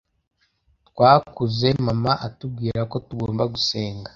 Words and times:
twakuze 0.89 1.67
mama 1.87 2.11
atubwira 2.27 2.79
ko 2.91 2.97
tugomba 3.07 3.43
gusenga 3.53 4.09